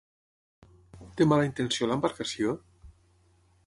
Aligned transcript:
Té 1.19 1.29
mala 1.33 1.47
intenció 1.51 1.93
l'embarcació? 1.93 2.59